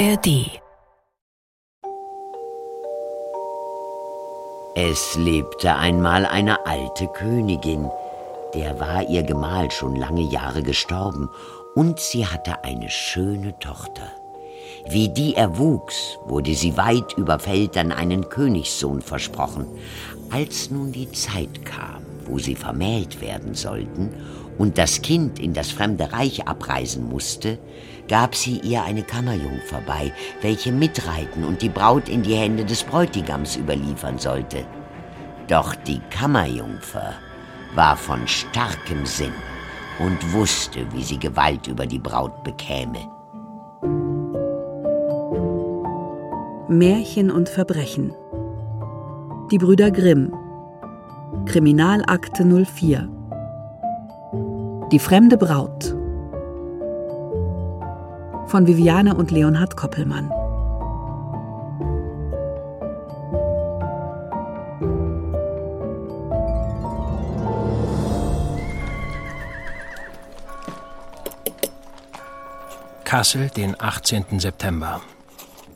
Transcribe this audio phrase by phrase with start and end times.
[0.00, 0.48] ARD
[4.74, 7.90] Es lebte einmal eine alte Königin,
[8.54, 11.28] der war ihr Gemahl schon lange Jahre gestorben,
[11.74, 14.10] und sie hatte eine schöne Tochter.
[14.88, 19.66] Wie die erwuchs, wurde sie weit über Feldern einen Königssohn versprochen.
[20.30, 24.14] Als nun die Zeit kam, wo sie vermählt werden sollten
[24.56, 27.58] und das Kind in das fremde Reich abreisen musste,
[28.10, 32.82] gab sie ihr eine Kammerjungfer bei, welche mitreiten und die Braut in die Hände des
[32.82, 34.64] Bräutigams überliefern sollte.
[35.46, 37.14] Doch die Kammerjungfer
[37.76, 39.32] war von starkem Sinn
[40.00, 42.98] und wusste, wie sie Gewalt über die Braut bekäme.
[46.68, 48.12] Märchen und Verbrechen
[49.52, 50.34] Die Brüder Grimm
[51.46, 53.08] Kriminalakte 04
[54.90, 55.99] Die fremde Braut
[58.50, 60.28] von Viviane und Leonhard Koppelmann.
[73.04, 74.40] Kassel, den 18.
[74.40, 75.00] September.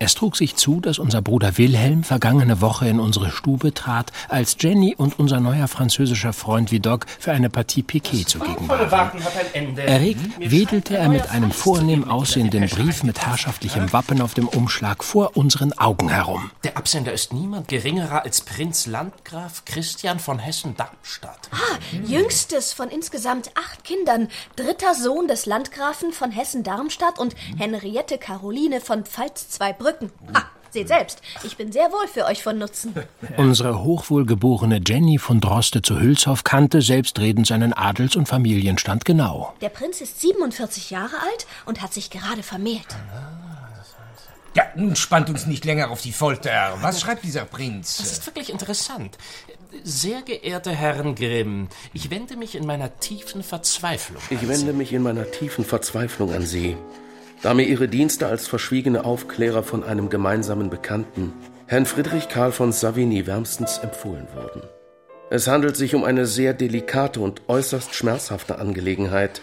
[0.05, 4.55] Es trug sich zu, dass unser Bruder Wilhelm vergangene Woche in unsere Stube trat, als
[4.61, 9.23] Jenny und unser neuer französischer Freund Vidocq für eine Partie Piquet zugegen waren.
[9.79, 15.39] Erregt wedelte er mit einem vornehm aussehenden Brief mit herrschaftlichem Wappen auf dem Umschlag vor
[15.39, 16.51] unseren Augen herum.
[16.65, 21.49] Der Absender ist niemand geringerer als Prinz Landgraf Christian von Hessen-Darmstadt.
[21.51, 28.83] Ah, jüngstes von insgesamt acht Kindern, dritter Sohn des Landgrafen von Hessen-Darmstadt und Henriette Caroline
[28.83, 29.07] von
[29.99, 30.11] Pfalz-Zweibrücken.
[30.35, 32.95] Ha, seht selbst, ich bin sehr wohl für euch von Nutzen.
[33.37, 39.55] Unsere hochwohlgeborene Jenny von Droste zu Hülshoff kannte selbstredend seinen Adels- und Familienstand genau.
[39.61, 42.87] Der Prinz ist 47 Jahre alt und hat sich gerade vermählt.
[44.57, 46.75] Ja, nun spannt uns nicht länger auf die Folter.
[46.81, 47.97] Was schreibt dieser Prinz?
[47.97, 49.19] Das ist wirklich interessant.
[49.83, 54.19] Sehr geehrte Herren Grimm, ich wende mich in meiner tiefen Verzweiflung.
[54.23, 54.73] an Ich wende Sie.
[54.73, 56.77] mich in meiner tiefen Verzweiflung an Sie,
[57.45, 61.35] da mir Ihre Dienste als verschwiegene Aufklärer von einem gemeinsamen Bekannten,
[61.67, 64.63] Herrn Friedrich Karl von Savigny, wärmstens empfohlen wurden.
[65.29, 69.43] Es handelt sich um eine sehr delikate und äußerst schmerzhafte Angelegenheit,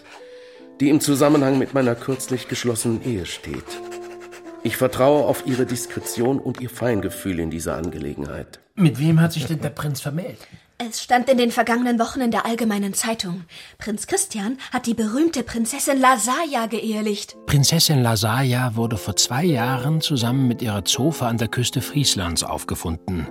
[0.79, 3.63] die im Zusammenhang mit meiner kürzlich geschlossenen Ehe steht.
[4.63, 8.61] Ich vertraue auf Ihre Diskretion und Ihr Feingefühl in dieser Angelegenheit.
[8.73, 10.39] Mit wem hat sich denn der Prinz vermählt?
[10.83, 13.43] Es stand in den vergangenen Wochen in der Allgemeinen Zeitung.
[13.77, 17.37] Prinz Christian hat die berühmte Prinzessin Lasaja geehelicht.
[17.45, 23.27] Prinzessin Lasaja wurde vor zwei Jahren zusammen mit ihrer Zofe an der Küste Frieslands aufgefunden.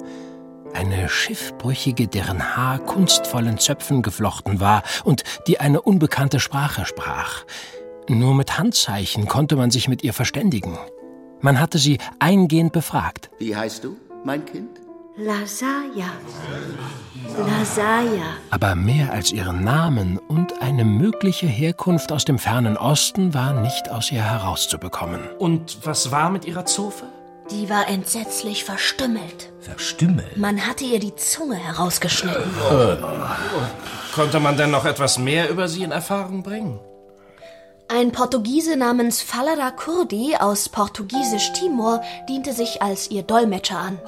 [0.74, 7.44] Eine Schiffbrüchige, deren Haar kunstvollen Zöpfen geflochten war und die eine unbekannte Sprache sprach.
[8.08, 10.78] Nur mit Handzeichen konnte man sich mit ihr verständigen.
[11.40, 13.28] Man hatte sie eingehend befragt.
[13.38, 14.79] Wie heißt du, mein Kind?
[15.22, 16.10] Lasaja.
[17.36, 18.38] Lasaja.
[18.48, 23.90] Aber mehr als ihren Namen und eine mögliche Herkunft aus dem fernen Osten war nicht
[23.90, 25.20] aus ihr herauszubekommen.
[25.38, 27.04] Und was war mit Ihrer Zofe?
[27.50, 29.52] Die war entsetzlich verstümmelt.
[29.60, 30.38] Verstümmelt?
[30.38, 32.42] Man hatte ihr die Zunge herausgeschnitten.
[34.14, 36.80] Konnte man denn noch etwas mehr über Sie in Erfahrung bringen?
[37.88, 43.98] Ein Portugiese namens Falada Kurdi aus Portugiesisch Timor diente sich als ihr Dolmetscher an.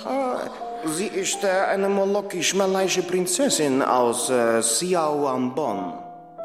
[0.85, 4.61] Sie ist äh, eine molokisch-malaysche Prinzessin aus äh,
[5.55, 5.95] Bon.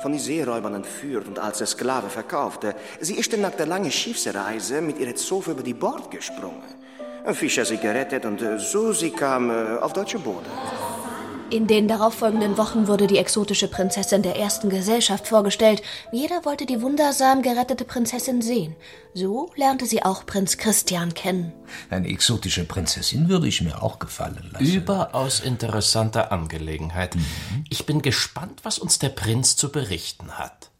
[0.01, 2.75] Von den Seeräubern entführt und als Sklave verkaufte.
[2.99, 6.61] Sie ist nach der langen Schiffsreise mit ihrer Zofe über die Bord gesprungen.
[7.33, 10.45] Fischer sie gerettet und äh, so sie kam äh, auf deutsche Boden.
[11.49, 15.81] In den darauffolgenden Wochen wurde die exotische Prinzessin der ersten Gesellschaft vorgestellt.
[16.11, 18.75] Jeder wollte die wundersam gerettete Prinzessin sehen.
[19.13, 21.53] So lernte sie auch Prinz Christian kennen.
[21.89, 24.65] Eine exotische Prinzessin würde ich mir auch gefallen lassen.
[24.65, 27.15] Überaus interessante Angelegenheit.
[27.69, 30.71] Ich bin gespannt, was uns der Prinz zu berichten hat.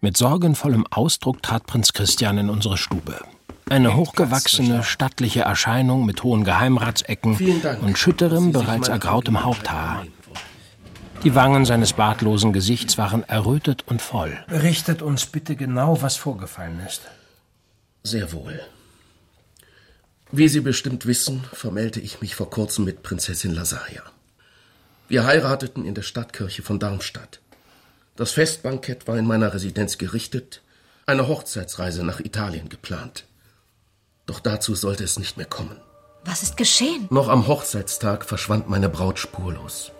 [0.00, 3.20] Mit sorgenvollem Ausdruck trat Prinz Christian in unsere Stube.
[3.68, 7.36] Eine hochgewachsene, stattliche Erscheinung mit hohen Geheimratsecken
[7.80, 10.04] und schütterem, bereits ergrautem Haupthaar.
[11.24, 14.36] Die Wangen seines bartlosen Gesichts waren errötet und voll.
[14.48, 17.02] Berichtet uns bitte genau, was vorgefallen ist.
[18.02, 18.60] Sehr wohl.
[20.32, 24.02] Wie Sie bestimmt wissen, vermählte ich mich vor kurzem mit Prinzessin Lasaja.
[25.08, 27.40] Wir heirateten in der Stadtkirche von Darmstadt.
[28.16, 30.62] Das Festbankett war in meiner Residenz gerichtet,
[31.06, 33.26] eine Hochzeitsreise nach Italien geplant.
[34.26, 35.80] Doch dazu sollte es nicht mehr kommen.
[36.24, 37.08] Was ist geschehen?
[37.10, 39.90] Noch am Hochzeitstag verschwand meine Braut spurlos.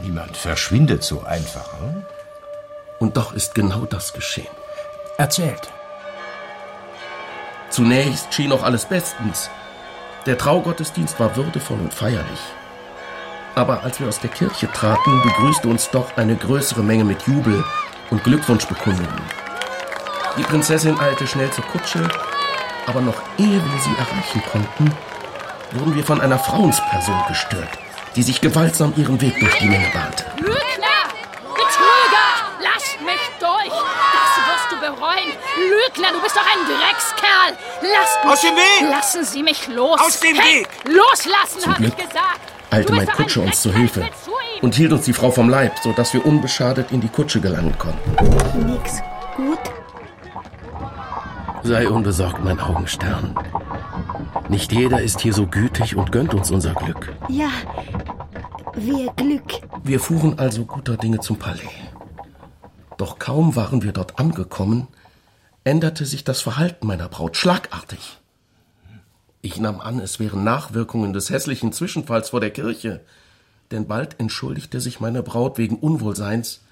[0.00, 1.68] Niemand verschwindet so einfach.
[1.80, 2.04] Hm?
[3.00, 4.46] Und doch ist genau das geschehen.
[5.18, 5.68] Erzählt.
[7.70, 9.50] Zunächst schien noch alles bestens.
[10.26, 12.40] Der Traugottesdienst war würdevoll und feierlich.
[13.54, 17.64] Aber als wir aus der Kirche traten, begrüßte uns doch eine größere Menge mit Jubel
[18.10, 19.20] und Glückwunschbekundungen.
[20.38, 22.08] Die Prinzessin eilte schnell zur Kutsche,
[22.86, 24.92] aber noch ehe wir sie erreichen konnten,
[25.72, 27.78] wurden wir von einer Frauensperson gestört,
[28.16, 30.24] die sich gewaltsam ihren Weg durch die Menge bahnte.
[30.36, 31.02] Lügner!
[31.54, 32.28] Betrüger!
[32.60, 33.72] Lass mich durch!
[34.12, 35.32] Das wirst du bereuen!
[35.56, 37.56] Lügner, du bist doch ein Dreckskerl!
[37.80, 38.32] Lasst mich!
[38.32, 38.90] Aus dem Weg!
[38.90, 40.00] Lassen Sie mich los!
[40.00, 40.68] Aus dem hey, Weg!
[40.84, 42.40] Loslassen, Zum habe ich Glück gesagt!
[42.70, 44.62] eilte mein Kutscher uns Hilfe zu ihm.
[44.62, 48.66] und hielt uns die Frau vom Leib, sodass wir unbeschadet in die Kutsche gelangen konnten.
[48.66, 49.02] Nix
[49.36, 49.58] gut.
[51.64, 53.36] Sei unbesorgt, mein Augenstern.
[54.48, 57.12] Nicht jeder ist hier so gütig und gönnt uns unser Glück.
[57.28, 57.50] Ja,
[58.74, 59.60] wir Glück.
[59.84, 61.70] Wir fuhren also guter Dinge zum Palais.
[62.96, 64.88] Doch kaum waren wir dort angekommen,
[65.64, 68.18] änderte sich das Verhalten meiner Braut schlagartig.
[69.40, 73.00] Ich nahm an, es wären Nachwirkungen des hässlichen Zwischenfalls vor der Kirche,
[73.70, 76.62] denn bald entschuldigte sich meine Braut wegen Unwohlseins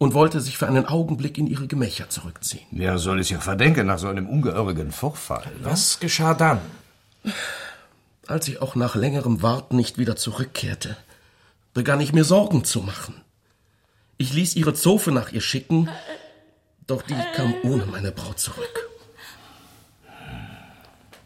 [0.00, 2.66] und wollte sich für einen Augenblick in ihre Gemächer zurückziehen.
[2.70, 5.44] Wer soll es ja verdenken nach so einem ungehörigen Vorfall?
[5.62, 6.58] Was geschah dann?
[8.26, 10.96] Als ich auch nach längerem Warten nicht wieder zurückkehrte,
[11.74, 13.20] begann ich mir Sorgen zu machen.
[14.16, 15.90] Ich ließ ihre Zofe nach ihr schicken,
[16.86, 18.88] doch die kam ohne meine Braut zurück.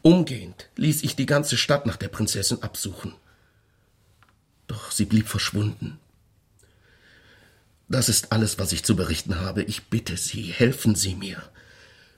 [0.02, 3.14] Umgehend ließ ich die ganze Stadt nach der Prinzessin absuchen.
[4.66, 6.00] Doch sie blieb verschwunden.
[7.88, 9.62] Das ist alles, was ich zu berichten habe.
[9.62, 11.42] Ich bitte Sie, helfen Sie mir.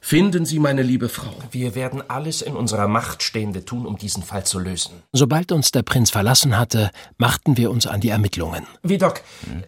[0.01, 1.35] Finden Sie meine liebe Frau.
[1.51, 5.03] Wir werden alles in unserer Macht Stehende tun, um diesen Fall zu lösen.
[5.13, 8.69] Sobald uns der Prinz verlassen hatte, machten wir uns an die Ermittlungen.
[8.85, 9.21] Vidocq,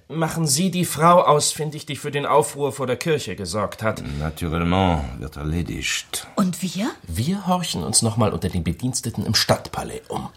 [0.06, 4.04] machen Sie die Frau ausfindig, die für den Aufruhr vor der Kirche gesorgt hat.
[4.20, 6.28] Naturellement wird erledigt.
[6.36, 6.88] Und wir?
[7.08, 10.28] Wir horchen uns nochmal unter den Bediensteten im Stadtpalais um.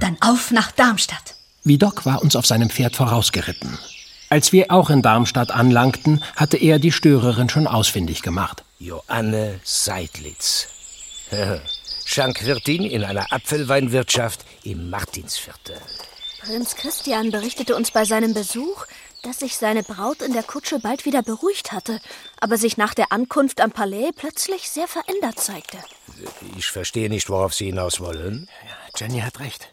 [0.00, 1.34] Dann auf nach Darmstadt.
[1.64, 3.78] Vidocq war uns auf seinem Pferd vorausgeritten.
[4.32, 8.64] Als wir auch in Darmstadt anlangten, hatte er die Störerin schon ausfindig gemacht.
[8.78, 10.68] Joanne Seidlitz.
[12.06, 15.76] Schankwirtin in einer Apfelweinwirtschaft im Martinsviertel.
[16.40, 18.86] Prinz Christian berichtete uns bei seinem Besuch,
[19.22, 22.00] dass sich seine Braut in der Kutsche bald wieder beruhigt hatte,
[22.40, 25.76] aber sich nach der Ankunft am Palais plötzlich sehr verändert zeigte.
[26.56, 28.48] Ich verstehe nicht, worauf Sie hinaus wollen.
[28.96, 29.68] Jenny hat recht.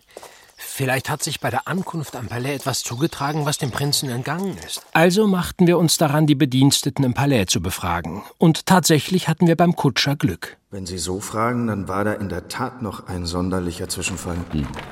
[0.80, 4.82] Vielleicht hat sich bei der Ankunft am Palais etwas zugetragen, was dem Prinzen entgangen ist.
[4.94, 8.24] Also machten wir uns daran, die Bediensteten im Palais zu befragen.
[8.38, 10.56] Und tatsächlich hatten wir beim Kutscher Glück.
[10.72, 14.38] Wenn Sie so fragen, dann war da in der Tat noch ein sonderlicher Zwischenfall.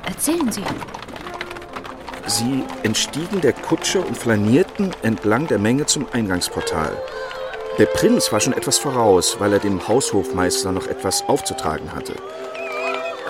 [0.04, 0.62] Erzählen Sie.
[2.26, 6.98] Sie entstiegen der Kutsche und flanierten entlang der Menge zum Eingangsportal.
[7.78, 12.12] Der Prinz war schon etwas voraus, weil er dem Haushofmeister noch etwas aufzutragen hatte.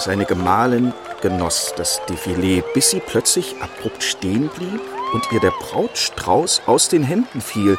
[0.00, 4.80] Seine Gemahlin genoss das Defilé, bis sie plötzlich abrupt stehen blieb
[5.12, 7.78] und ihr der Brautstrauß aus den Händen fiel,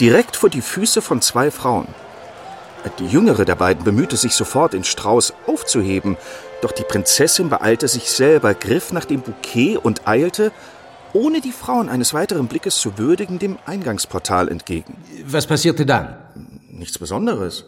[0.00, 1.88] direkt vor die Füße von zwei Frauen.
[2.98, 6.16] Die jüngere der beiden bemühte sich sofort, den Strauß aufzuheben,
[6.62, 10.52] doch die Prinzessin beeilte sich selber, griff nach dem Bouquet und eilte,
[11.12, 14.96] ohne die Frauen eines weiteren Blickes zu würdigen, dem Eingangsportal entgegen.
[15.26, 16.16] Was passierte dann?
[16.70, 17.64] Nichts Besonderes.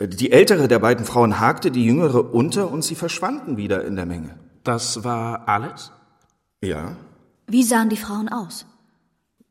[0.00, 4.06] Die ältere der beiden Frauen hakte die jüngere unter und sie verschwanden wieder in der
[4.06, 4.34] Menge.
[4.64, 5.92] Das war alles?
[6.62, 6.96] Ja,
[7.46, 8.66] Wie sahen die Frauen aus?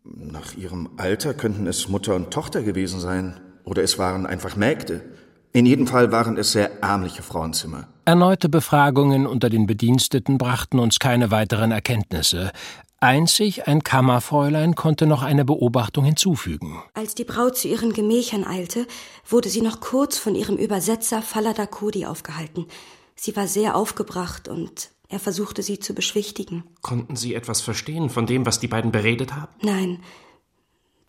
[0.03, 3.39] nach ihrem Alter könnten es Mutter und Tochter gewesen sein.
[3.63, 5.01] Oder es waren einfach Mägde.
[5.51, 7.87] In jedem Fall waren es sehr ärmliche Frauenzimmer.
[8.05, 12.51] Erneute Befragungen unter den Bediensteten brachten uns keine weiteren Erkenntnisse.
[12.99, 16.81] Einzig ein Kammerfräulein konnte noch eine Beobachtung hinzufügen.
[16.93, 18.87] Als die Braut zu ihren Gemächern eilte,
[19.27, 22.65] wurde sie noch kurz von ihrem Übersetzer Falada Kodi aufgehalten.
[23.15, 26.63] Sie war sehr aufgebracht und er versuchte sie zu beschwichtigen.
[26.81, 29.51] Konnten Sie etwas verstehen von dem, was die beiden beredet haben?
[29.61, 29.99] Nein,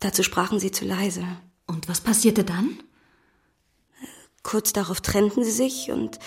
[0.00, 1.24] dazu sprachen sie zu leise.
[1.66, 2.82] Und was passierte dann?
[4.42, 6.18] Kurz darauf trennten sie sich und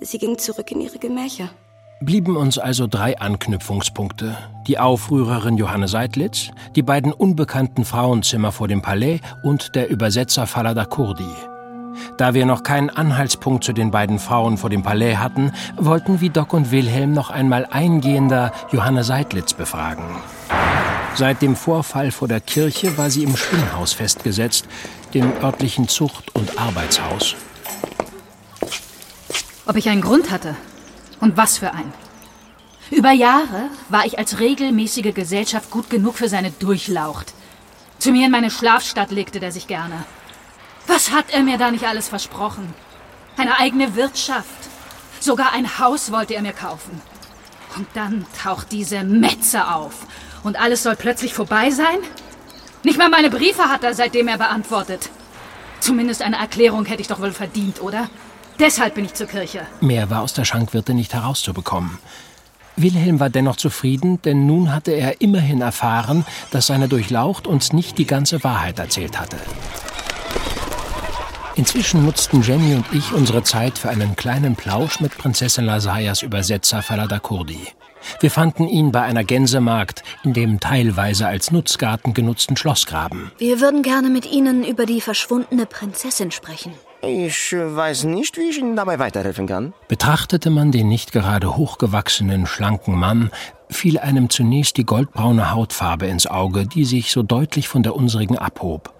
[0.00, 1.50] sie ging zurück in ihre Gemächer.
[2.00, 4.36] Blieben uns also drei Anknüpfungspunkte.
[4.66, 10.86] Die Aufrührerin Johanne Seidlitz, die beiden unbekannten Frauenzimmer vor dem Palais und der Übersetzer Falada
[10.86, 11.28] Kurdi.
[12.16, 16.52] Da wir noch keinen Anhaltspunkt zu den beiden Frauen vor dem Palais hatten, wollten Vidocq
[16.52, 20.04] und Wilhelm noch einmal eingehender Johanne Seidlitz befragen.
[21.14, 24.66] Seit dem Vorfall vor der Kirche war sie im Spinnhaus festgesetzt,
[25.14, 27.34] dem örtlichen Zucht- und Arbeitshaus.
[29.66, 30.56] Ob ich einen Grund hatte?
[31.20, 31.92] Und was für einen?
[32.90, 37.34] Über Jahre war ich als regelmäßige Gesellschaft gut genug für seine Durchlaucht.
[37.98, 40.04] Zu mir in meine Schlafstadt legte der sich gerne.
[40.88, 42.74] Was hat er mir da nicht alles versprochen?
[43.36, 44.48] Eine eigene Wirtschaft.
[45.20, 47.00] Sogar ein Haus wollte er mir kaufen.
[47.76, 50.06] Und dann taucht diese Metze auf.
[50.42, 51.98] Und alles soll plötzlich vorbei sein?
[52.82, 55.10] Nicht mal meine Briefe hat er seitdem er beantwortet.
[55.80, 58.08] Zumindest eine Erklärung hätte ich doch wohl verdient, oder?
[58.58, 59.66] Deshalb bin ich zur Kirche.
[59.80, 61.98] Mehr war aus der Schankwirte nicht herauszubekommen.
[62.76, 67.98] Wilhelm war dennoch zufrieden, denn nun hatte er immerhin erfahren, dass seine Durchlaucht uns nicht
[67.98, 69.36] die ganze Wahrheit erzählt hatte.
[71.58, 76.82] Inzwischen nutzten Jenny und ich unsere Zeit für einen kleinen Plausch mit Prinzessin Lasayas Übersetzer
[76.82, 77.58] Falada Kurdi.
[78.20, 83.32] Wir fanden ihn bei einer Gänsemarkt in dem teilweise als Nutzgarten genutzten Schlossgraben.
[83.38, 86.74] Wir würden gerne mit Ihnen über die verschwundene Prinzessin sprechen.
[87.02, 89.74] Ich weiß nicht, wie ich Ihnen dabei weiterhelfen kann.
[89.88, 93.32] Betrachtete man den nicht gerade hochgewachsenen, schlanken Mann,
[93.68, 98.38] fiel einem zunächst die goldbraune Hautfarbe ins Auge, die sich so deutlich von der unsrigen
[98.38, 98.94] abhob.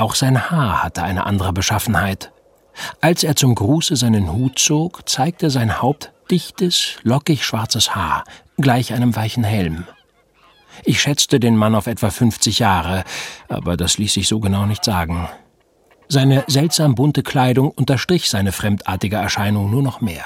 [0.00, 2.32] Auch sein Haar hatte eine andere Beschaffenheit.
[3.02, 8.24] Als er zum Gruße seinen Hut zog, zeigte sein Haupt dichtes, lockig schwarzes Haar,
[8.56, 9.86] gleich einem weichen Helm.
[10.86, 13.04] Ich schätzte den Mann auf etwa 50 Jahre,
[13.50, 15.28] aber das ließ sich so genau nicht sagen.
[16.08, 20.24] Seine seltsam bunte Kleidung unterstrich seine fremdartige Erscheinung nur noch mehr.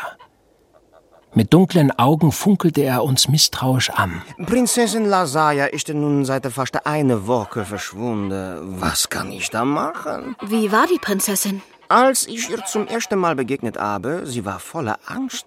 [1.37, 4.23] Mit dunklen Augen funkelte er uns misstrauisch an.
[4.47, 8.81] Prinzessin Lasaya ist nun seit fast einer Woche verschwunden.
[8.81, 10.37] Was kann ich da machen?
[10.47, 11.61] Wie war die Prinzessin?
[11.89, 15.47] Als ich ihr zum ersten Mal begegnet habe, sie war voller Angst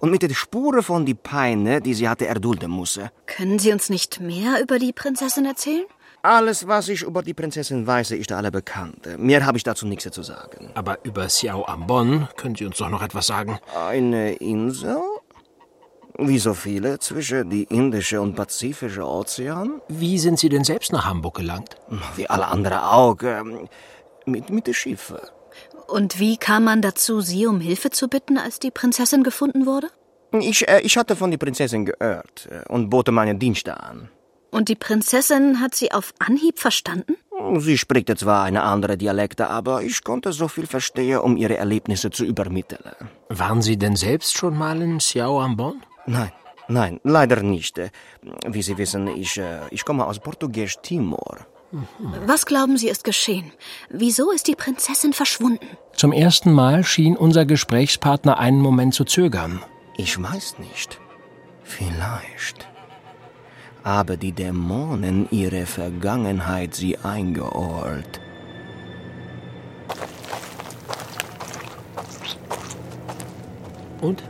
[0.00, 3.12] und mit den Spuren von die Peine, die sie hatte erdulden musste.
[3.26, 5.84] Können Sie uns nicht mehr über die Prinzessin erzählen?
[6.22, 9.06] Alles, was ich über die Prinzessin weiß, ist alle bekannt.
[9.18, 10.70] Mehr habe ich dazu nichts zu sagen.
[10.74, 13.58] Aber über Xiao Ambon können Sie uns doch noch etwas sagen.
[13.88, 14.98] Eine Insel?
[16.20, 19.80] Wie so viele zwischen die Indische und Pazifische Ozean?
[19.88, 21.76] Wie sind Sie denn selbst nach Hamburg gelangt?
[22.16, 23.16] Wie alle anderen auch.
[23.22, 23.68] ähm,
[24.26, 25.18] Mit, mit den Schiffen.
[25.86, 29.88] Und wie kam man dazu, Sie um Hilfe zu bitten, als die Prinzessin gefunden wurde?
[30.32, 34.10] Ich, äh, ich hatte von der Prinzessin gehört äh, und bote meine Dienste an.
[34.50, 37.14] Und die Prinzessin hat Sie auf Anhieb verstanden?
[37.58, 42.10] Sie spricht zwar eine andere Dialekte, aber ich konnte so viel verstehen, um ihre Erlebnisse
[42.10, 42.82] zu übermitteln.
[43.28, 45.80] Waren Sie denn selbst schon mal in Xiao Ambon?
[46.08, 46.32] Nein,
[46.68, 47.78] nein, leider nicht.
[48.46, 51.36] Wie Sie wissen, ich, äh, ich komme aus Portugiesisch Timor.
[52.24, 53.52] Was glauben Sie ist geschehen?
[53.90, 55.66] Wieso ist die Prinzessin verschwunden?
[55.92, 59.60] Zum ersten Mal schien unser Gesprächspartner einen Moment zu zögern.
[59.98, 60.98] Ich weiß nicht.
[61.62, 62.66] Vielleicht.
[63.84, 68.20] Aber die Dämonen ihre Vergangenheit sie eingeholt.
[74.00, 74.22] Und,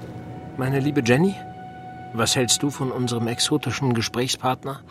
[0.57, 1.37] meine liebe Jenny,
[2.13, 4.83] was hältst du von unserem exotischen Gesprächspartner?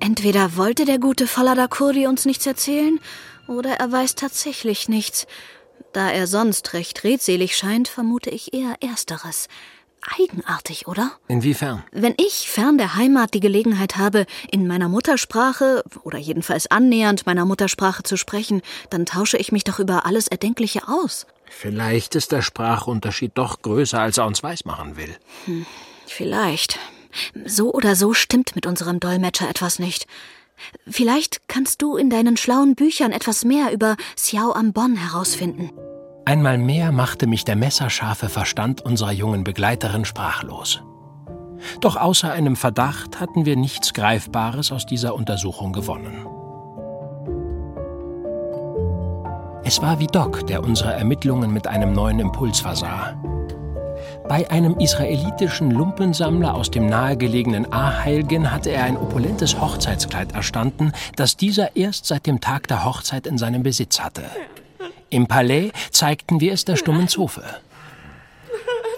[0.00, 2.98] Entweder wollte der gute Falada Kurdi uns nichts erzählen,
[3.46, 5.26] oder er weiß tatsächlich nichts.
[5.92, 9.48] Da er sonst recht redselig scheint, vermute ich eher Ersteres.
[10.18, 11.12] Eigenartig, oder?
[11.28, 11.84] Inwiefern?
[11.92, 17.44] Wenn ich fern der Heimat die Gelegenheit habe, in meiner Muttersprache oder jedenfalls annähernd meiner
[17.44, 21.26] Muttersprache zu sprechen, dann tausche ich mich doch über alles Erdenkliche aus.
[21.46, 25.14] Vielleicht ist der Sprachunterschied doch größer, als er uns weismachen will.
[25.44, 25.66] Hm,
[26.06, 26.78] vielleicht.
[27.44, 30.06] So oder so stimmt mit unserem Dolmetscher etwas nicht.
[30.86, 35.70] Vielleicht kannst du in deinen schlauen Büchern etwas mehr über Xiao Ambon herausfinden.
[36.24, 40.82] Einmal mehr machte mich der messerscharfe Verstand unserer jungen Begleiterin sprachlos.
[41.80, 46.26] Doch außer einem Verdacht hatten wir nichts Greifbares aus dieser Untersuchung gewonnen.
[49.64, 53.14] Es war wie Doc, der unsere Ermittlungen mit einem neuen Impuls versah.
[54.28, 61.36] Bei einem israelitischen Lumpensammler aus dem nahegelegenen Aheilgen hatte er ein opulentes Hochzeitskleid erstanden, das
[61.36, 64.24] dieser erst seit dem Tag der Hochzeit in seinem Besitz hatte.
[65.10, 67.42] Im Palais zeigten wir es der stummen Zofe.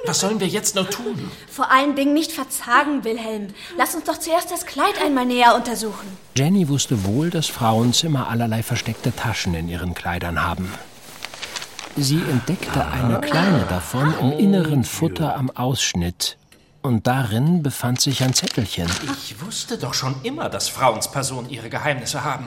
[0.07, 1.31] Was sollen wir jetzt nur tun?
[1.49, 3.49] Vor allen Dingen nicht verzagen, Wilhelm.
[3.79, 6.19] Lass uns doch zuerst das Kleid einmal näher untersuchen.
[6.37, 10.71] Jenny wusste wohl, dass Frauenzimmer allerlei versteckte Taschen in ihren Kleidern haben.
[11.97, 16.37] Sie entdeckte eine kleine davon im inneren Futter am Ausschnitt.
[16.83, 18.89] Und darin befand sich ein Zettelchen.
[19.17, 22.47] Ich wusste doch schon immer, dass Frauenspersonen ihre Geheimnisse haben.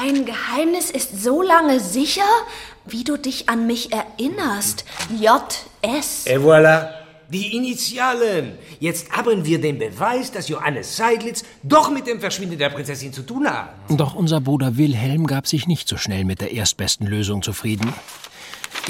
[0.00, 2.22] Dein Geheimnis ist so lange sicher,
[2.86, 4.86] wie du dich an mich erinnerst.
[5.20, 6.26] J.S.
[6.26, 6.88] Et voilà.
[7.30, 8.52] Die Initialen.
[8.80, 13.20] Jetzt haben wir den Beweis, dass Johannes Seidlitz doch mit dem Verschwinden der Prinzessin zu
[13.20, 13.68] tun hat.
[13.90, 17.92] Doch unser Bruder Wilhelm gab sich nicht so schnell mit der erstbesten Lösung zufrieden.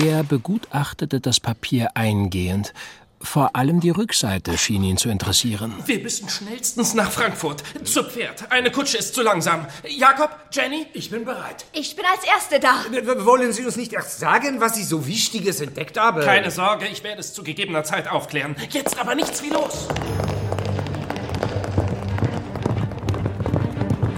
[0.02, 2.72] Er begutachtete das Papier eingehend
[3.20, 5.74] Vor allem die Rückseite schien ihn zu interessieren.
[5.86, 7.64] Wir müssen schnellstens nach Frankfurt.
[7.82, 8.50] Zu Pferd.
[8.52, 9.66] Eine Kutsche ist zu langsam.
[9.88, 10.86] Jakob, Jenny?
[10.92, 11.64] Ich bin bereit.
[11.72, 12.84] Ich bin als Erste da.
[12.92, 16.22] W- Wollen Sie uns nicht erst sagen, was Sie so Wichtiges entdeckt haben?
[16.22, 18.54] Keine Sorge, ich werde es zu gegebener Zeit aufklären.
[18.70, 19.88] Jetzt aber nichts wie los.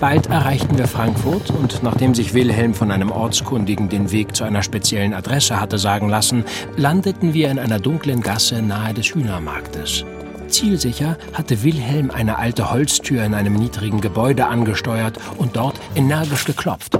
[0.01, 4.63] Bald erreichten wir Frankfurt und nachdem sich Wilhelm von einem Ortskundigen den Weg zu einer
[4.63, 6.47] speziellen Adresse hatte sagen lassen,
[6.79, 10.07] landeten wir in einer dunklen Gasse nahe des Hühnermarktes.
[10.49, 16.99] Zielsicher hatte Wilhelm eine alte Holztür in einem niedrigen Gebäude angesteuert und dort energisch geklopft.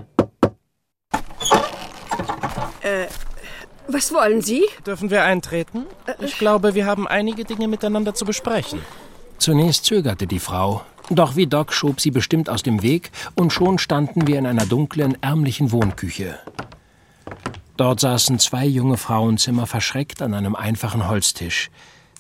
[2.83, 3.07] Äh,
[3.89, 4.67] was wollen Sie?
[4.87, 5.87] Dürfen wir eintreten?
[6.21, 8.83] Ich glaube, wir haben einige Dinge miteinander zu besprechen.
[9.39, 13.79] Zunächst zögerte die Frau, doch wie Doc schob sie bestimmt aus dem Weg und schon
[13.79, 16.39] standen wir in einer dunklen, ärmlichen Wohnküche.
[17.77, 21.71] Dort saßen zwei junge Frauenzimmer verschreckt an einem einfachen Holztisch.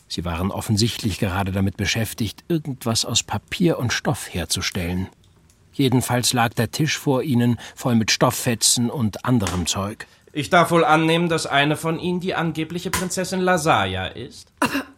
[0.08, 5.08] Sie waren offensichtlich gerade damit beschäftigt, irgendwas aus Papier und Stoff herzustellen.
[5.72, 10.06] Jedenfalls lag der Tisch vor ihnen voll mit Stofffetzen und anderem Zeug.
[10.32, 14.52] Ich darf wohl annehmen, dass eine von Ihnen die angebliche Prinzessin Lasaya ist.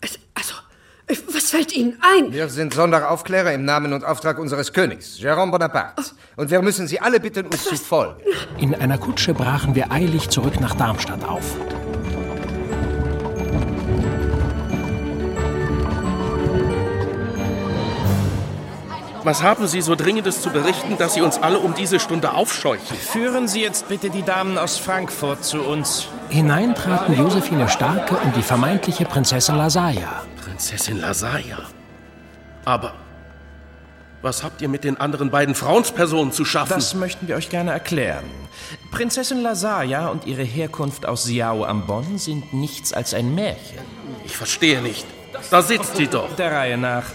[1.33, 2.33] Was fällt Ihnen ein?
[2.33, 6.02] Wir sind Sonderaufklärer im Namen und Auftrag unseres Königs, Jérôme Bonaparte.
[6.37, 8.21] Und wir müssen Sie alle bitten, uns zu folgen.
[8.59, 11.57] In einer Kutsche brachen wir eilig zurück nach Darmstadt auf.
[19.25, 22.97] Was haben Sie so Dringendes zu berichten, dass Sie uns alle um diese Stunde aufscheuchen?
[22.97, 26.09] Führen Sie jetzt bitte die Damen aus Frankfurt zu uns.
[26.28, 30.25] Hinein traten Josephine Starke und die vermeintliche Prinzessin Lasaya.
[30.62, 31.59] Prinzessin Lasaya.
[32.64, 32.95] Aber
[34.23, 36.75] was habt ihr mit den anderen beiden Frauenspersonen zu schaffen?
[36.75, 38.23] Das möchten wir euch gerne erklären.
[38.92, 43.81] Prinzessin Lasaya und ihre Herkunft aus Siao am Bonn sind nichts als ein Märchen.
[44.25, 45.04] Ich verstehe nicht.
[45.50, 46.33] Da sitzt sie doch.
[46.37, 47.07] Der Reihe nach.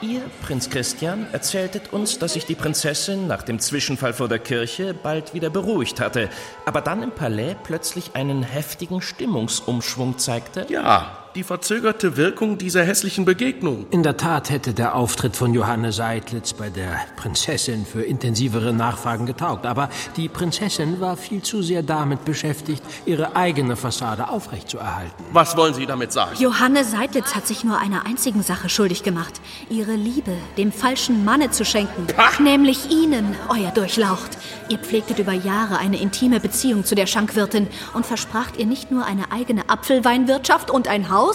[0.00, 4.94] Ihr, Prinz Christian, erzähltet uns, dass sich die Prinzessin nach dem Zwischenfall vor der Kirche
[4.94, 6.30] bald wieder beruhigt hatte,
[6.64, 10.64] aber dann im Palais plötzlich einen heftigen Stimmungsumschwung zeigte.
[10.70, 13.84] Ja, die verzögerte Wirkung dieser hässlichen Begegnung.
[13.90, 19.26] In der Tat hätte der Auftritt von Johanne Seidlitz bei der Prinzessin für intensivere Nachfragen
[19.26, 25.24] getaugt, aber die Prinzessin war viel zu sehr damit beschäftigt, ihre eigene Fassade aufrechtzuerhalten.
[25.32, 26.36] Was wollen Sie damit sagen?
[26.38, 29.34] Johanne Seidlitz hat sich nur einer einzigen Sache schuldig gemacht.
[29.68, 32.06] Ihre Liebe dem falschen Manne zu schenken.
[32.42, 34.38] Nämlich Ihnen, euer Durchlaucht.
[34.70, 39.04] Ihr pflegtet über Jahre eine intime Beziehung zu der Schankwirtin und verspracht ihr nicht nur
[39.04, 41.25] eine eigene Apfelweinwirtschaft und ein Haus,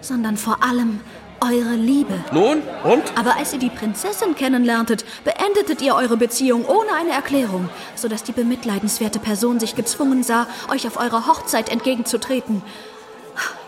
[0.00, 1.00] sondern vor allem
[1.40, 2.14] eure Liebe.
[2.32, 3.02] Nun, und?
[3.16, 8.32] Aber als ihr die Prinzessin kennenlerntet, beendetet ihr eure Beziehung ohne eine Erklärung, sodass die
[8.32, 12.62] bemitleidenswerte Person sich gezwungen sah, euch auf eurer Hochzeit entgegenzutreten.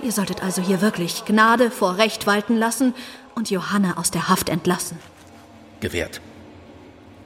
[0.03, 2.95] Ihr solltet also hier wirklich Gnade vor Recht walten lassen
[3.35, 4.99] und Johanna aus der Haft entlassen.
[5.81, 6.21] Gewährt.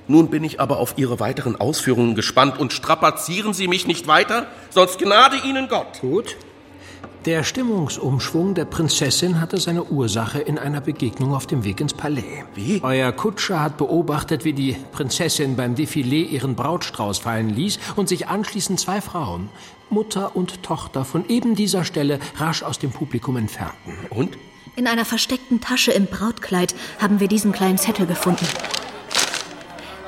[0.06, 4.46] Nun bin ich aber auf Ihre weiteren Ausführungen gespannt und strapazieren Sie mich nicht weiter,
[4.68, 6.00] sonst gnade Ihnen Gott.
[6.02, 6.36] Gut.
[7.26, 12.44] Der Stimmungsumschwung der Prinzessin hatte seine Ursache in einer Begegnung auf dem Weg ins Palais.
[12.54, 12.80] Wie?
[12.82, 18.28] Euer Kutscher hat beobachtet, wie die Prinzessin beim Defilé ihren Brautstrauß fallen ließ und sich
[18.28, 19.48] anschließend zwei Frauen,
[19.88, 23.94] Mutter und Tochter, von eben dieser Stelle rasch aus dem Publikum entfernten.
[24.10, 24.36] Und?
[24.76, 28.46] In einer versteckten Tasche im Brautkleid haben wir diesen kleinen Zettel gefunden.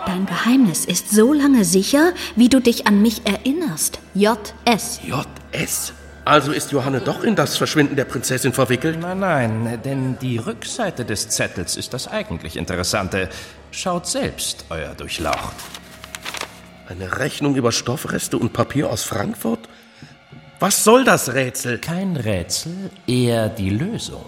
[0.04, 4.00] Dein Geheimnis ist so lange sicher, wie du dich an mich erinnerst.
[4.12, 5.00] J.S.
[5.02, 5.94] J.S.
[6.26, 8.98] Also ist Johanne doch in das Verschwinden der Prinzessin verwickelt?
[8.98, 13.28] Nein, nein, denn die Rückseite des Zettels ist das eigentlich Interessante.
[13.70, 15.54] Schaut selbst, euer Durchlaucht.
[16.88, 19.60] Eine Rechnung über Stoffreste und Papier aus Frankfurt?
[20.58, 21.78] Was soll das Rätsel?
[21.78, 24.24] Kein Rätsel, eher die Lösung.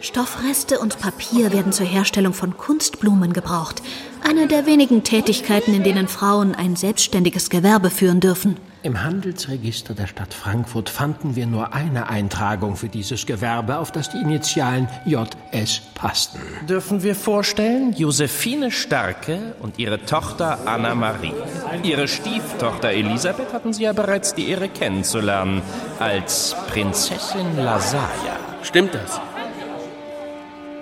[0.00, 3.80] Stoffreste und Papier werden zur Herstellung von Kunstblumen gebraucht.
[4.22, 8.58] Eine der wenigen Tätigkeiten, in denen Frauen ein selbstständiges Gewerbe führen dürfen.
[8.84, 14.08] Im Handelsregister der Stadt Frankfurt fanden wir nur eine Eintragung für dieses Gewerbe, auf das
[14.08, 16.38] die Initialen JS passten.
[16.68, 21.34] Dürfen wir vorstellen, Josephine Starke und ihre Tochter Anna Marie.
[21.82, 25.60] Ihre Stieftochter Elisabeth hatten Sie ja bereits die Ehre kennenzulernen
[25.98, 28.36] als Prinzessin Lasaya.
[28.62, 29.20] Stimmt das?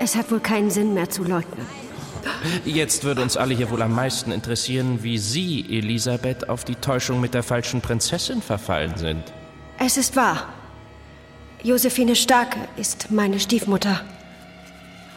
[0.01, 1.86] Es hat wohl keinen Sinn mehr zu leugnen.
[2.65, 7.21] Jetzt würde uns alle hier wohl am meisten interessieren, wie Sie, Elisabeth, auf die Täuschung
[7.21, 9.23] mit der falschen Prinzessin verfallen sind.
[9.79, 10.49] Es ist wahr.
[11.63, 14.01] Josephine Starke ist meine Stiefmutter.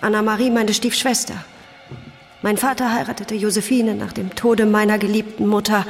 [0.01, 1.35] Anna-Marie meine Stiefschwester.
[2.41, 5.85] Mein Vater heiratete Josephine nach dem Tode meiner geliebten Mutter.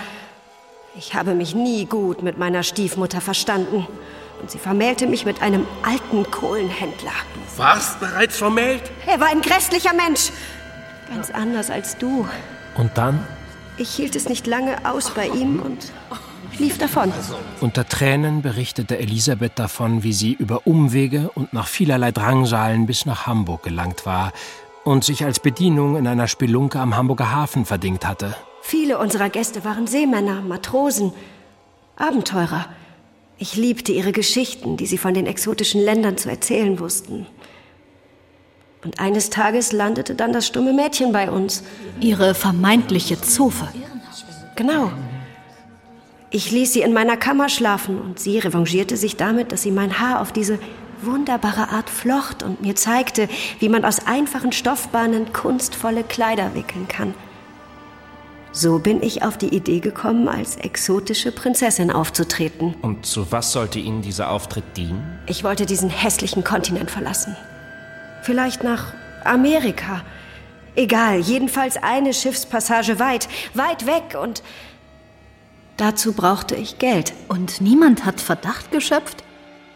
[0.97, 3.87] Ich habe mich nie gut mit meiner Stiefmutter verstanden.
[4.41, 7.11] und sie vermählte mich mit einem alten Kohlenhändler.
[7.33, 8.83] Du warst bereits vermählt?
[9.05, 10.31] Er war ein grässlicher Mensch.
[11.09, 12.27] Ganz anders als du.
[12.75, 13.25] Und dann?
[13.77, 15.91] Ich hielt es nicht lange aus bei ihm und
[16.59, 17.11] lief davon.
[17.61, 23.25] Unter Tränen berichtete Elisabeth davon, wie sie über Umwege und nach vielerlei Drangsalen bis nach
[23.25, 24.33] Hamburg gelangt war
[24.83, 28.35] und sich als Bedienung in einer Spelunke am Hamburger Hafen verdingt hatte.
[28.61, 31.13] Viele unserer Gäste waren Seemänner, Matrosen,
[31.95, 32.65] Abenteurer.
[33.37, 37.25] Ich liebte ihre Geschichten, die sie von den exotischen Ländern zu erzählen wussten.
[38.83, 41.63] Und eines Tages landete dann das stumme Mädchen bei uns.
[41.99, 43.67] Ihre vermeintliche Zofe.
[44.55, 44.91] Genau.
[46.31, 49.99] Ich ließ sie in meiner Kammer schlafen und sie revanchierte sich damit, dass sie mein
[49.99, 50.59] Haar auf diese
[51.01, 53.27] wunderbare Art flocht und mir zeigte,
[53.59, 57.13] wie man aus einfachen Stoffbahnen kunstvolle Kleider wickeln kann.
[58.51, 62.75] So bin ich auf die Idee gekommen, als exotische Prinzessin aufzutreten.
[62.81, 65.19] Und zu was sollte Ihnen dieser Auftritt dienen?
[65.27, 67.35] Ich wollte diesen hässlichen Kontinent verlassen.
[68.21, 70.01] Vielleicht nach Amerika.
[70.75, 74.43] Egal, jedenfalls eine Schiffspassage weit, weit weg und
[75.77, 77.13] dazu brauchte ich Geld.
[77.27, 79.23] Und niemand hat Verdacht geschöpft?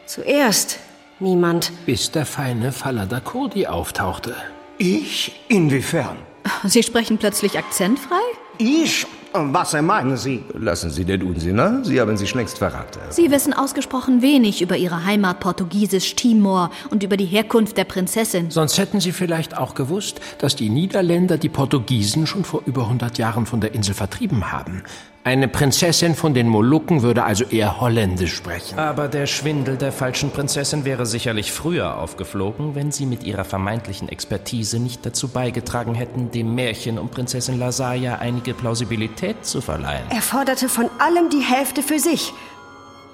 [0.06, 0.79] Zuerst
[1.19, 1.71] niemand.
[1.86, 4.36] Bis der feine Falada Kurdi auftauchte.
[4.77, 5.34] Ich?
[5.47, 6.17] Inwiefern?
[6.65, 8.21] Sie sprechen plötzlich akzentfrei?
[8.58, 9.06] Ich?
[9.36, 10.43] Was meinen Sie?
[10.54, 11.84] Lassen Sie den Unsinn, na?
[11.84, 13.00] Sie haben sich längst verraten.
[13.10, 18.52] Sie wissen ausgesprochen wenig über Ihre Heimat Portugiesisch Timor und über die Herkunft der Prinzessin.
[18.52, 23.17] Sonst hätten Sie vielleicht auch gewusst, dass die Niederländer die Portugiesen schon vor über 100
[23.17, 24.84] Jahren von der Insel vertrieben haben.
[25.26, 28.78] Eine Prinzessin von den Molukken würde also eher Holländisch sprechen.
[28.78, 34.10] Aber der Schwindel der falschen Prinzessin wäre sicherlich früher aufgeflogen, wenn Sie mit Ihrer vermeintlichen
[34.10, 40.04] Expertise nicht dazu beigetragen hätten, dem Märchen um Prinzessin Lasaya einige Plausibilität zu verleihen.
[40.10, 42.34] Er forderte von allem die Hälfte für sich,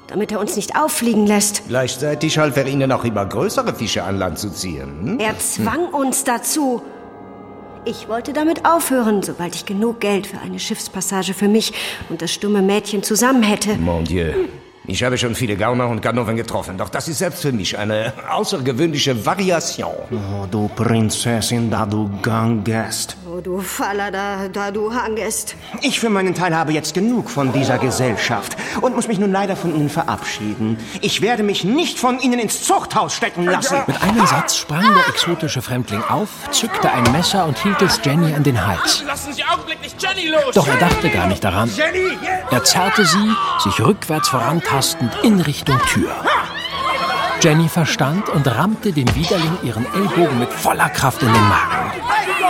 [0.07, 1.67] damit er uns nicht auffliegen lässt.
[1.67, 4.99] Gleichzeitig half er Ihnen auch immer größere Fische an Land zu ziehen.
[5.03, 5.19] Hm?
[5.19, 6.81] Er zwang uns dazu.
[7.85, 11.73] Ich wollte damit aufhören, sobald ich genug Geld für eine Schiffspassage für mich
[12.09, 13.75] und das stumme Mädchen zusammen hätte.
[13.77, 14.33] Mon Dieu.
[14.85, 18.11] Ich habe schon viele Gauner und Ganoven getroffen, doch das ist selbst für mich eine
[18.29, 19.93] außergewöhnliche Variation.
[20.11, 23.15] Oh, du Prinzessin, da du gangest.
[23.31, 25.55] Oh, du Faller, da, da du hangest.
[25.81, 29.55] Ich für meinen Teil habe jetzt genug von dieser Gesellschaft und muss mich nun leider
[29.55, 30.77] von Ihnen verabschieden.
[31.01, 33.77] Ich werde mich nicht von Ihnen ins Zuchthaus stecken lassen.
[33.85, 38.33] Mit einem Satz sprang der exotische Fremdling auf, zückte ein Messer und hielt es Jenny
[38.33, 39.03] an den Hals.
[39.05, 40.55] Lassen Sie augenblicklich Jenny los!
[40.55, 41.69] Doch er dachte gar nicht daran.
[41.75, 42.17] Jenny!
[42.49, 46.09] Er zerrte sie, sich rückwärts vorantastend, in Richtung Tür.
[47.41, 51.91] Jenny verstand und rammte dem Widerling ihren Ellbogen mit voller Kraft in den Magen.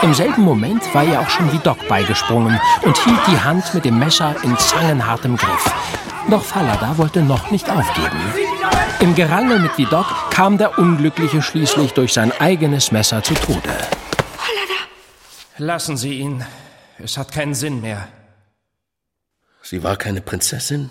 [0.02, 4.00] Im selben Moment war ihr auch schon Vidocq beigesprungen und hielt die Hand mit dem
[4.00, 5.72] Messer in zangenhartem Griff.
[6.30, 8.20] Doch Falada wollte noch nicht aufgeben.
[9.00, 13.70] Im Gerangel mit Vidocq kam der Unglückliche schließlich durch sein eigenes Messer zu Tode.
[15.58, 16.44] Lassen Sie ihn.
[16.98, 18.08] Es hat keinen Sinn mehr.
[19.62, 20.90] Sie war keine Prinzessin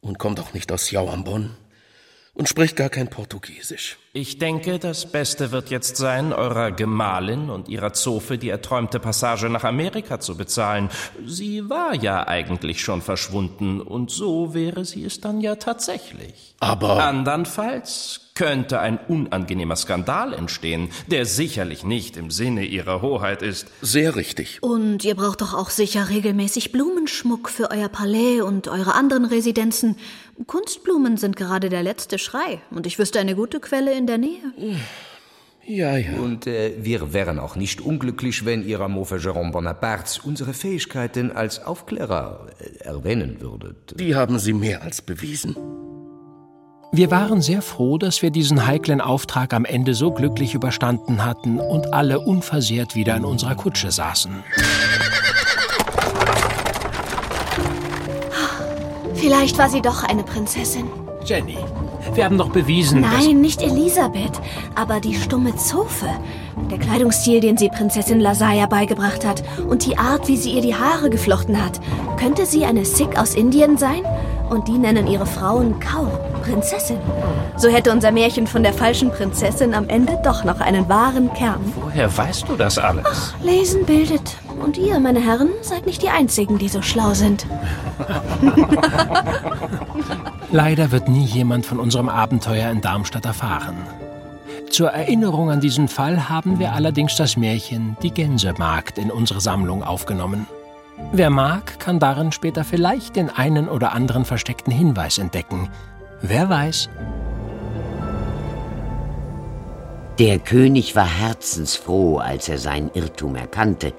[0.00, 1.56] und kommt auch nicht aus Jauambon
[2.34, 3.98] und spricht gar kein Portugiesisch.
[4.12, 9.48] Ich denke, das Beste wird jetzt sein, eurer Gemahlin und ihrer Zofe die erträumte Passage
[9.48, 10.90] nach Amerika zu bezahlen.
[11.24, 16.56] Sie war ja eigentlich schon verschwunden und so wäre sie es dann ja tatsächlich.
[16.58, 23.66] Aber Andernfalls könnte ein unangenehmer Skandal entstehen, der sicherlich nicht im Sinne ihrer Hoheit ist.
[23.82, 24.62] sehr richtig.
[24.62, 29.96] Und ihr braucht doch auch sicher regelmäßig Blumenschmuck für euer Palais und eure anderen Residenzen.
[30.46, 32.60] Kunstblumen sind gerade der letzte Schrei.
[32.70, 34.52] Und ich wüsste eine gute Quelle in der Nähe.
[35.66, 36.18] Ja, ja.
[36.18, 41.30] Und äh, wir wären auch nicht unglücklich, wenn Ihr Amour für Jérôme Bonaparte unsere Fähigkeiten
[41.30, 43.94] als Aufklärer äh, erwähnen würdet.
[43.98, 45.56] Die haben Sie mehr als bewiesen.
[46.92, 51.60] Wir waren sehr froh, dass wir diesen heiklen Auftrag am Ende so glücklich überstanden hatten
[51.60, 54.42] und alle unversehrt wieder in unserer Kutsche saßen.
[59.20, 60.86] Vielleicht war sie doch eine Prinzessin.
[61.24, 61.58] Jenny,
[62.14, 63.12] wir haben doch bewiesen, dass...
[63.12, 64.40] Nein, nicht Elisabeth,
[64.74, 66.08] aber die stumme Zofe.
[66.70, 70.74] Der Kleidungsstil, den sie Prinzessin Lasaya beigebracht hat und die Art, wie sie ihr die
[70.74, 71.80] Haare geflochten hat.
[72.18, 74.02] Könnte sie eine Sikh aus Indien sein?
[74.48, 76.06] Und die nennen ihre Frauen Kau,
[76.42, 76.98] Prinzessin.
[77.56, 81.60] So hätte unser Märchen von der falschen Prinzessin am Ende doch noch einen wahren Kern.
[81.80, 83.34] Woher weißt du das alles?
[83.42, 84.36] Lesen bildet.
[84.60, 87.46] Und ihr, meine Herren, seid nicht die Einzigen, die so schlau sind.
[90.52, 93.76] Leider wird nie jemand von unserem Abenteuer in Darmstadt erfahren.
[94.70, 99.82] Zur Erinnerung an diesen Fall haben wir allerdings das Märchen Die Gänsemagd in unsere Sammlung
[99.82, 100.46] aufgenommen.
[101.12, 105.70] Wer mag, kann darin später vielleicht den einen oder anderen versteckten Hinweis entdecken.
[106.20, 106.90] Wer weiß?
[110.18, 113.94] Der König war herzensfroh, als er seinen Irrtum erkannte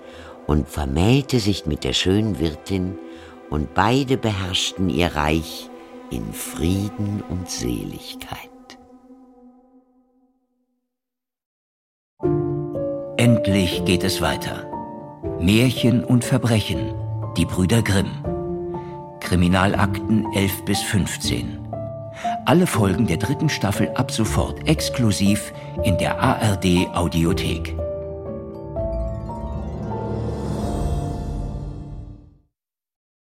[0.51, 2.97] und vermählte sich mit der schönen Wirtin,
[3.49, 5.69] und beide beherrschten ihr Reich
[6.09, 8.49] in Frieden und Seligkeit.
[13.15, 14.69] Endlich geht es weiter.
[15.39, 16.93] Märchen und Verbrechen,
[17.37, 18.11] die Brüder Grimm.
[19.21, 21.59] Kriminalakten 11 bis 15.
[22.45, 25.53] Alle Folgen der dritten Staffel ab sofort exklusiv
[25.85, 27.80] in der ARD Audiothek.